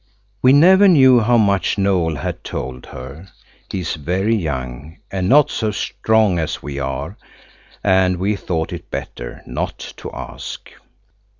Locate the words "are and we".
6.79-8.35